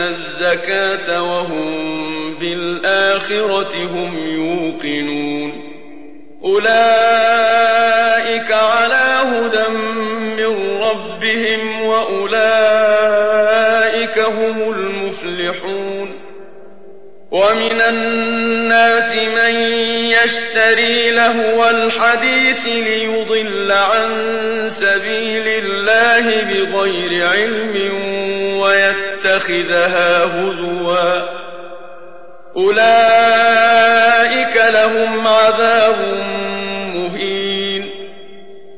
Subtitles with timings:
[0.00, 5.52] الزكاة وهم بالآخرة هم يوقنون
[6.44, 12.36] أولئك على هدى من ربهم وأولئك
[14.18, 14.65] هم
[17.36, 19.54] ومن الناس من
[20.24, 24.10] يشتري لهو الحديث ليضل عن
[24.70, 27.74] سبيل الله بغير علم
[28.60, 31.20] ويتخذها هزوا.
[32.56, 33.76] أولئك
[34.70, 35.96] لهم عذاب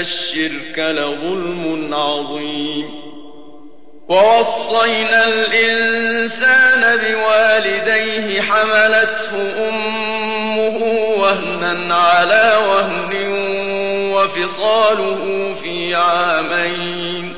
[0.00, 3.08] الشرك لظلم عظيم.
[4.08, 10.76] ووصينا الإنسان بوالديه حملته أمه
[11.18, 13.28] وهنا على وهن
[14.12, 17.34] وفصاله في عامين.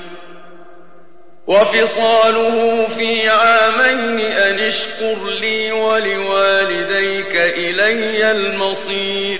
[1.46, 9.39] وفصاله في عامين أن اشكر لي ولوالديك إلي المصير.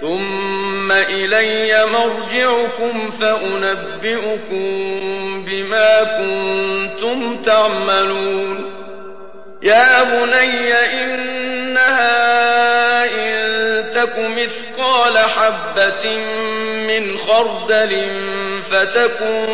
[0.00, 4.64] ثم إلي مرجعكم فأنبئكم
[5.44, 8.74] بما كنتم تعملون.
[9.62, 10.72] يا بني
[11.02, 11.94] إنها
[13.04, 16.16] إن تك مثقال حبة
[16.88, 18.06] من خردل
[18.70, 19.46] فتكن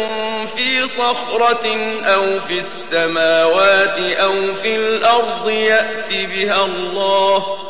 [0.56, 1.66] في صخرة
[2.04, 7.69] أو في السماوات أو في الأرض يأت بها الله.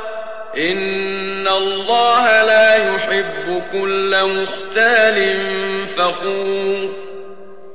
[0.57, 5.37] إن الله لا يحب كل مختال
[5.87, 6.93] فخور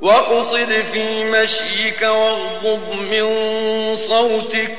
[0.01, 3.25] واقصد في مشيك واغضض من
[3.95, 4.77] صوتك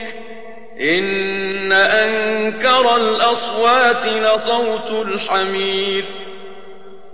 [0.81, 6.05] إن أنكر الأصوات لصوت الحمير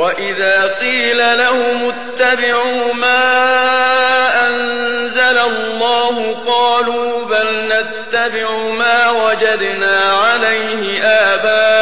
[0.00, 11.80] وإذا قيل لهم اتبعوا ما أنزل الله قالوا بل نتبع ما وجدنا عليه آباءنا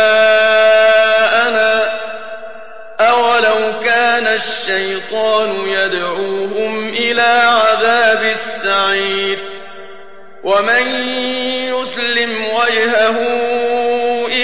[3.00, 9.38] أولو كان الشيطان يدعوهم إلى عذاب السعير
[10.44, 10.88] ومن
[11.70, 13.19] يسلم وجهه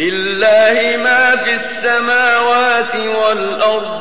[0.00, 4.00] لله ما في السماوات والأرض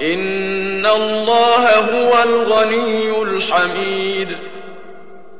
[0.00, 4.28] إن الله هو الغني الحميد.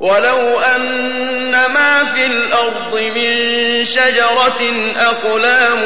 [0.00, 4.62] ولو أن ما في الأرض من شجرة
[4.96, 5.82] أقلام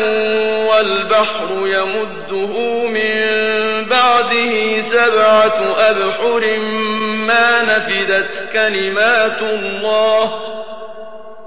[0.66, 3.20] والبحر يمده من
[3.90, 6.58] بعده سبعة أبحر
[7.26, 10.40] ما نفدت كلمات الله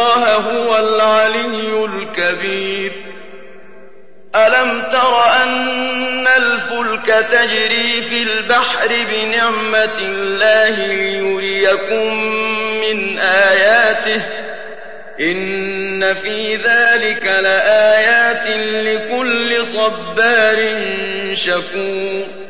[0.00, 2.92] الله هو العلي الكبير.
[4.36, 12.24] ألم تر أن الفلك تجري في البحر بنعمة الله ليريكم
[12.80, 14.22] من آياته؟
[15.20, 18.46] إن في ذلك لآيات
[18.86, 20.58] لكل صبار
[21.32, 22.49] شكور.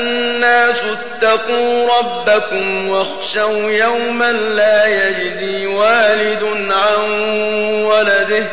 [1.23, 7.09] اتقوا ربكم واخشوا يوما لا يجزي والد عن
[7.83, 8.45] ولده.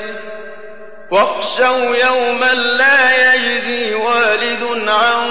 [1.11, 5.31] واخشوا يوما لا يجزي والد عن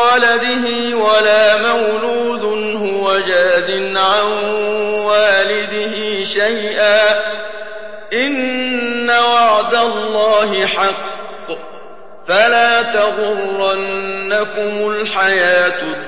[0.00, 2.44] ولده ولا مولود
[2.76, 4.24] هو جاز عن
[4.94, 7.10] والده شيئا.
[8.14, 11.18] إن وعد الله حق.
[12.28, 16.07] فلا تغرنكم الحياة الدنيا